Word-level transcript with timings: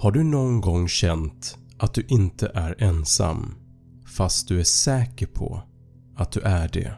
Har 0.00 0.12
du 0.12 0.24
någon 0.24 0.60
gång 0.60 0.88
känt 0.88 1.58
att 1.78 1.94
du 1.94 2.04
inte 2.08 2.50
är 2.54 2.74
ensam 2.78 3.54
fast 4.16 4.48
du 4.48 4.60
är 4.60 4.64
säker 4.64 5.26
på 5.26 5.62
att 6.16 6.32
du 6.32 6.40
är 6.40 6.68
det? 6.68 6.92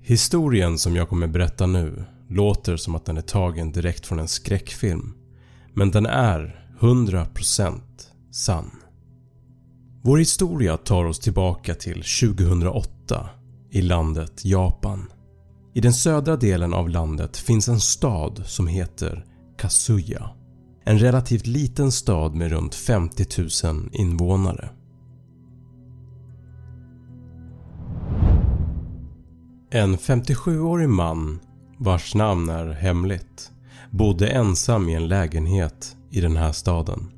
Historien 0.00 0.78
som 0.78 0.96
jag 0.96 1.08
kommer 1.08 1.26
berätta 1.26 1.66
nu 1.66 2.04
låter 2.28 2.76
som 2.76 2.94
att 2.94 3.04
den 3.04 3.16
är 3.16 3.22
tagen 3.22 3.72
direkt 3.72 4.06
från 4.06 4.18
en 4.18 4.28
skräckfilm 4.28 5.14
men 5.74 5.90
den 5.90 6.06
är 6.06 6.70
100% 6.80 7.80
sann. 8.30 8.70
Vår 10.02 10.18
historia 10.18 10.76
tar 10.76 11.04
oss 11.04 11.20
tillbaka 11.20 11.74
till 11.74 12.02
2008 12.20 13.28
i 13.70 13.82
landet 13.82 14.44
Japan. 14.44 15.12
I 15.74 15.80
den 15.80 15.92
södra 15.92 16.36
delen 16.36 16.74
av 16.74 16.88
landet 16.88 17.36
finns 17.36 17.68
en 17.68 17.80
stad 17.80 18.42
som 18.46 18.66
heter 18.66 19.26
Kazuya. 19.58 20.30
En 20.84 20.98
relativt 20.98 21.46
liten 21.46 21.92
stad 21.92 22.34
med 22.34 22.50
runt 22.50 22.74
50 22.74 23.26
000 23.64 23.88
invånare. 23.92 24.68
En 29.70 29.96
57-årig 29.96 30.88
man 30.88 31.40
vars 31.78 32.14
namn 32.14 32.48
är 32.48 32.72
hemligt 32.72 33.50
bodde 33.90 34.28
ensam 34.28 34.88
i 34.88 34.94
en 34.94 35.08
lägenhet 35.08 35.96
i 36.10 36.20
den 36.20 36.36
här 36.36 36.52
staden. 36.52 37.10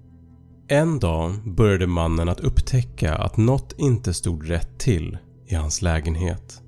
En 0.68 0.98
dag 0.98 1.32
började 1.44 1.86
mannen 1.86 2.28
att 2.28 2.40
upptäcka 2.40 3.14
att 3.14 3.36
något 3.36 3.74
inte 3.78 4.14
stod 4.14 4.48
rätt 4.48 4.78
till 4.78 5.18
i 5.46 5.54
hans 5.54 5.82
lägenhet. 5.82 6.62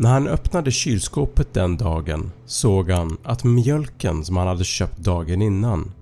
När 0.00 0.10
han 0.10 0.28
öppnade 0.28 0.70
kylskåpet 0.70 1.54
den 1.54 1.76
dagen 1.76 2.30
såg 2.46 2.90
han 2.90 3.16
att 3.24 3.44
mjölken 3.44 4.24
som 4.24 4.36
han 4.36 4.46
hade 4.46 4.64
köpt 4.64 4.98
dagen 4.98 5.42
innan 5.42 5.92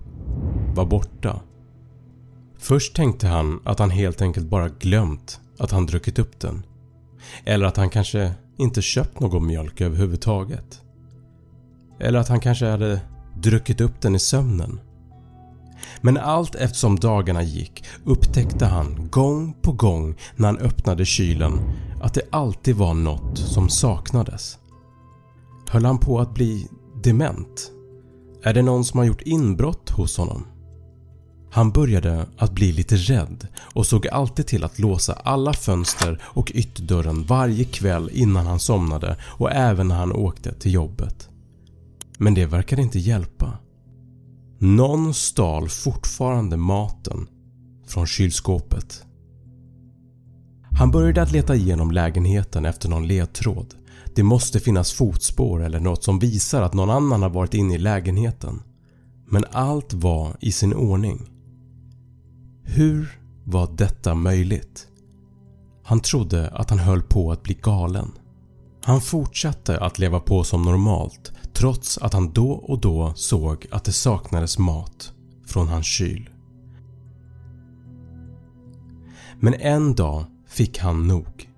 var 0.75 0.85
borta. 0.85 1.41
Först 2.59 2.95
tänkte 2.95 3.27
han 3.27 3.59
att 3.63 3.79
han 3.79 3.89
helt 3.89 4.21
enkelt 4.21 4.47
bara 4.47 4.69
glömt 4.69 5.39
att 5.59 5.71
han 5.71 5.85
druckit 5.85 6.19
upp 6.19 6.39
den. 6.39 6.63
Eller 7.45 7.65
att 7.65 7.77
han 7.77 7.89
kanske 7.89 8.31
inte 8.57 8.81
köpt 8.81 9.19
någon 9.19 9.47
mjölk 9.47 9.81
överhuvudtaget. 9.81 10.81
Eller 11.99 12.19
att 12.19 12.27
han 12.27 12.39
kanske 12.39 12.65
hade 12.65 13.01
druckit 13.41 13.81
upp 13.81 14.01
den 14.01 14.15
i 14.15 14.19
sömnen. 14.19 14.79
Men 16.01 16.17
allt 16.17 16.55
eftersom 16.55 16.95
dagarna 16.95 17.43
gick 17.43 17.85
upptäckte 18.05 18.65
han 18.65 19.07
gång 19.11 19.53
på 19.61 19.71
gång 19.71 20.15
när 20.35 20.47
han 20.47 20.57
öppnade 20.57 21.05
kylen 21.05 21.59
att 22.01 22.13
det 22.13 22.21
alltid 22.31 22.75
var 22.75 22.93
något 22.93 23.37
som 23.37 23.69
saknades. 23.69 24.57
Höll 25.69 25.85
han 25.85 25.97
på 25.97 26.19
att 26.19 26.33
bli 26.33 26.67
dement? 27.03 27.71
Är 28.43 28.53
det 28.53 28.61
någon 28.61 28.85
som 28.85 28.97
har 28.97 29.05
gjort 29.05 29.21
inbrott 29.21 29.89
hos 29.89 30.17
honom? 30.17 30.45
Han 31.51 31.71
började 31.71 32.25
att 32.37 32.51
bli 32.51 32.71
lite 32.71 32.95
rädd 32.95 33.47
och 33.57 33.85
såg 33.85 34.07
alltid 34.07 34.47
till 34.47 34.63
att 34.63 34.79
låsa 34.79 35.13
alla 35.13 35.53
fönster 35.53 36.21
och 36.23 36.51
ytterdörren 36.55 37.23
varje 37.23 37.63
kväll 37.63 38.09
innan 38.13 38.45
han 38.45 38.59
somnade 38.59 39.17
och 39.23 39.51
även 39.51 39.87
när 39.87 39.95
han 39.95 40.11
åkte 40.11 40.53
till 40.53 40.73
jobbet. 40.73 41.29
Men 42.17 42.33
det 42.33 42.45
verkade 42.45 42.81
inte 42.81 42.99
hjälpa. 42.99 43.57
Någon 44.59 45.13
stal 45.13 45.69
fortfarande 45.69 46.57
maten 46.57 47.27
från 47.87 48.07
kylskåpet. 48.07 49.06
Han 50.77 50.91
började 50.91 51.21
att 51.21 51.31
leta 51.31 51.55
igenom 51.55 51.91
lägenheten 51.91 52.65
efter 52.65 52.89
någon 52.89 53.07
ledtråd. 53.07 53.75
Det 54.15 54.23
måste 54.23 54.59
finnas 54.59 54.93
fotspår 54.93 55.63
eller 55.63 55.79
något 55.79 56.03
som 56.03 56.19
visar 56.19 56.61
att 56.61 56.73
någon 56.73 56.89
annan 56.89 57.21
har 57.21 57.29
varit 57.29 57.53
inne 57.53 57.75
i 57.75 57.77
lägenheten. 57.77 58.63
Men 59.25 59.45
allt 59.51 59.93
var 59.93 60.37
i 60.39 60.51
sin 60.51 60.73
ordning. 60.73 61.29
Hur 62.63 63.19
var 63.43 63.69
detta 63.77 64.15
möjligt? 64.15 64.87
Han 65.83 65.99
trodde 65.99 66.49
att 66.49 66.69
han 66.69 66.79
höll 66.79 67.01
på 67.01 67.31
att 67.31 67.43
bli 67.43 67.53
galen. 67.53 68.11
Han 68.83 69.01
fortsatte 69.01 69.79
att 69.79 69.99
leva 69.99 70.19
på 70.19 70.43
som 70.43 70.61
normalt 70.61 71.31
trots 71.53 71.97
att 71.97 72.13
han 72.13 72.31
då 72.33 72.51
och 72.51 72.81
då 72.81 73.13
såg 73.15 73.65
att 73.71 73.83
det 73.83 73.91
saknades 73.91 74.57
mat 74.57 75.11
från 75.47 75.67
hans 75.67 75.85
kyl. 75.85 76.29
Men 79.39 79.53
en 79.53 79.95
dag 79.95 80.25
fick 80.57 80.79
han 80.79 81.07
nog. 81.07 81.49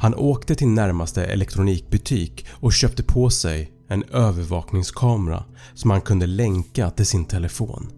Han 0.00 0.14
åkte 0.14 0.54
till 0.54 0.68
närmaste 0.68 1.24
elektronikbutik 1.24 2.46
och 2.50 2.72
köpte 2.72 3.02
på 3.02 3.30
sig 3.30 3.72
en 3.88 4.04
övervakningskamera 4.04 5.44
som 5.74 5.90
han 5.90 6.00
kunde 6.00 6.26
länka 6.26 6.90
till 6.90 7.06
sin 7.06 7.24
telefon. 7.24 7.88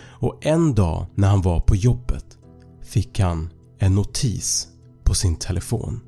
Och 0.00 0.46
en 0.46 0.74
dag 0.74 1.06
när 1.14 1.28
han 1.28 1.42
var 1.42 1.60
på 1.60 1.76
jobbet 1.76 2.38
fick 2.82 3.20
han 3.20 3.52
en 3.78 3.94
notis 3.94 4.68
på 5.04 5.14
sin 5.14 5.36
telefon. 5.36 6.00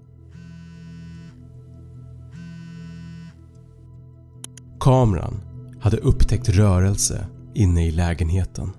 Kameran 4.87 5.41
hade 5.81 5.97
upptäckt 5.97 6.49
rörelse 6.49 7.27
inne 7.55 7.87
i 7.87 7.91
lägenheten. 7.91 8.73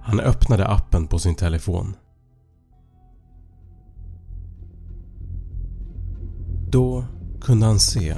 Han 0.00 0.20
öppnade 0.20 0.66
appen 0.66 1.06
på 1.06 1.18
sin 1.18 1.34
telefon. 1.34 1.96
Då 6.70 7.04
kunde 7.40 7.66
han 7.66 7.78
se 7.78 8.14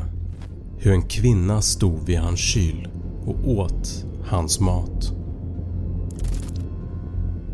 hur 0.79 0.93
en 0.93 1.03
kvinna 1.03 1.63
stod 1.63 2.07
vid 2.07 2.19
hans 2.19 2.41
kyl 2.41 2.89
och 3.27 3.49
åt 3.49 4.05
hans 4.25 4.61
mat. 4.61 5.13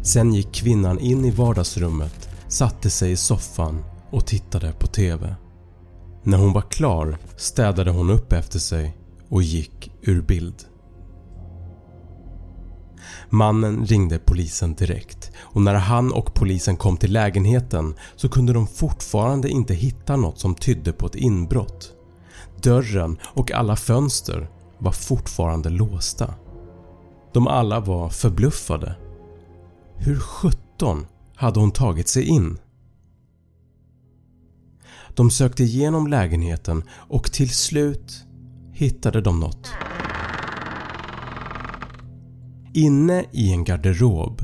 Sen 0.02 0.34
gick 0.34 0.54
kvinnan 0.54 0.98
in 0.98 1.24
i 1.24 1.30
vardagsrummet, 1.30 2.28
satte 2.48 2.90
sig 2.90 3.12
i 3.12 3.16
soffan 3.16 3.84
och 4.10 4.26
tittade 4.26 4.72
på 4.72 4.86
TV. 4.86 5.34
När 6.22 6.38
hon 6.38 6.52
var 6.52 6.62
klar 6.62 7.18
städade 7.36 7.90
hon 7.90 8.10
upp 8.10 8.32
efter 8.32 8.58
sig 8.58 9.01
och 9.32 9.42
gick 9.42 9.92
ur 10.02 10.22
bild. 10.22 10.64
Mannen 13.30 13.86
ringde 13.86 14.18
polisen 14.18 14.74
direkt 14.74 15.32
och 15.38 15.62
när 15.62 15.74
han 15.74 16.12
och 16.12 16.34
polisen 16.34 16.76
kom 16.76 16.96
till 16.96 17.12
lägenheten 17.12 17.94
så 18.16 18.28
kunde 18.28 18.52
de 18.52 18.66
fortfarande 18.66 19.48
inte 19.48 19.74
hitta 19.74 20.16
något 20.16 20.38
som 20.38 20.54
tydde 20.54 20.92
på 20.92 21.06
ett 21.06 21.14
inbrott. 21.14 21.92
Dörren 22.62 23.18
och 23.22 23.52
alla 23.52 23.76
fönster 23.76 24.50
var 24.78 24.92
fortfarande 24.92 25.70
låsta. 25.70 26.34
De 27.32 27.46
alla 27.46 27.80
var 27.80 28.08
förbluffade. 28.08 28.96
Hur 29.96 30.20
sjutton 30.20 31.06
hade 31.34 31.60
hon 31.60 31.70
tagit 31.70 32.08
sig 32.08 32.24
in? 32.24 32.58
De 35.14 35.30
sökte 35.30 35.62
igenom 35.62 36.06
lägenheten 36.06 36.82
och 36.90 37.32
till 37.32 37.50
slut 37.50 38.26
hittade 38.82 39.20
de 39.20 39.40
något. 39.40 39.70
Inne 42.74 43.24
i 43.32 43.52
en 43.52 43.64
garderob 43.64 44.42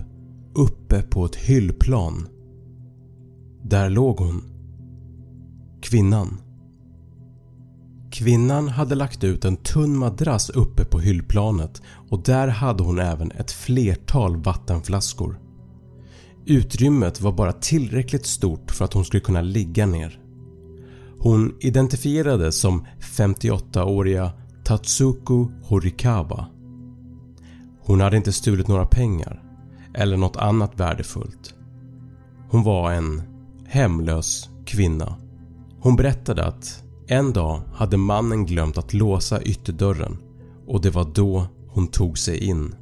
uppe 0.55 1.03
på 1.03 1.25
ett 1.25 1.37
hyllplan. 1.37 2.29
Där 3.63 3.91
låg 3.91 4.19
hon. 4.19 4.43
Kvinnan. 5.83 6.41
Kvinnan 8.11 8.69
hade 8.69 8.95
lagt 8.95 9.25
ut 9.25 9.45
en 9.45 9.57
tunn 9.57 9.99
madrass 9.99 10.51
uppe 10.51 10.85
på 10.85 11.01
hyllplanet 11.01 11.83
och 12.11 12.23
där 12.23 12.49
hade 12.49 12.83
hon 12.83 12.99
även 12.99 13.31
ett 13.31 13.51
flertal 13.51 14.37
vattenflaskor. 14.37 15.41
Utrymmet 16.47 17.21
var 17.21 17.33
bara 17.33 17.53
tillräckligt 17.53 18.27
stort 18.27 18.71
för 18.71 18.85
att 18.85 18.93
hon 18.93 19.05
skulle 19.05 19.21
kunna 19.21 19.41
ligga 19.41 19.87
ner. 19.87 20.28
Hon 21.21 21.55
identifierades 21.61 22.61
som 22.61 22.87
58-åriga 23.01 24.31
Tatsuko 24.65 25.49
Horikawa. 25.63 26.47
Hon 27.81 28.01
hade 28.01 28.17
inte 28.17 28.33
stulit 28.33 28.69
några 28.69 28.87
pengar 28.87 29.43
eller 29.95 30.17
något 30.17 30.37
annat 30.37 30.81
värdefullt. 30.81 31.55
Hon 32.51 32.63
var 32.63 32.93
en 32.93 33.23
hemlös 33.67 34.49
kvinna. 34.67 35.17
Hon 35.81 35.97
berättade 35.97 36.47
att 36.47 36.85
en 37.07 37.33
dag 37.33 37.61
hade 37.75 37.97
mannen 37.97 38.47
glömt 38.47 38.79
att 38.79 38.95
låsa 38.95 39.43
ytterdörren 39.43 40.19
och 40.67 40.81
det 40.81 40.91
var 40.91 41.11
då 41.15 41.47
hon 41.69 41.87
tog 41.87 42.19
sig 42.19 42.45
in. 42.45 42.75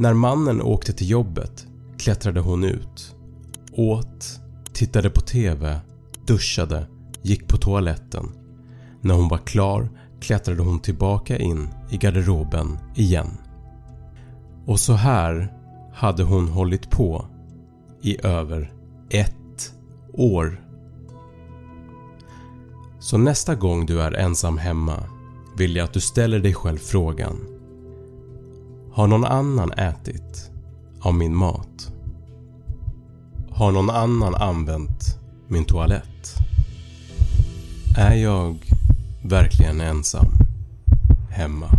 När 0.00 0.14
mannen 0.14 0.62
åkte 0.62 0.92
till 0.92 1.10
jobbet 1.10 1.66
klättrade 1.98 2.40
hon 2.40 2.64
ut, 2.64 3.16
åt, 3.72 4.40
tittade 4.72 5.10
på 5.10 5.20
TV, 5.20 5.80
duschade, 6.26 6.86
gick 7.22 7.48
på 7.48 7.56
toaletten. 7.56 8.26
När 9.00 9.14
hon 9.14 9.28
var 9.28 9.38
klar 9.38 9.88
klättrade 10.20 10.62
hon 10.62 10.80
tillbaka 10.80 11.38
in 11.38 11.68
i 11.90 11.96
garderoben 11.96 12.78
igen. 12.94 13.30
Och 14.66 14.80
så 14.80 14.92
här 14.92 15.52
hade 15.94 16.22
hon 16.22 16.48
hållit 16.48 16.90
på 16.90 17.26
i 18.02 18.26
över 18.26 18.72
ett 19.10 19.72
år. 20.12 20.60
Så 23.00 23.18
nästa 23.18 23.54
gång 23.54 23.86
du 23.86 24.02
är 24.02 24.12
ensam 24.12 24.58
hemma 24.58 25.04
vill 25.56 25.76
jag 25.76 25.84
att 25.84 25.92
du 25.92 26.00
ställer 26.00 26.38
dig 26.38 26.54
själv 26.54 26.78
frågan 26.78 27.57
har 28.98 29.06
någon 29.06 29.24
annan 29.24 29.72
ätit 29.72 30.50
av 31.00 31.14
min 31.14 31.36
mat? 31.36 31.92
Har 33.50 33.72
någon 33.72 33.90
annan 33.90 34.34
använt 34.34 35.18
min 35.48 35.64
toalett? 35.64 36.36
Är 37.98 38.14
jag 38.14 38.72
verkligen 39.22 39.80
ensam 39.80 40.32
hemma? 41.30 41.77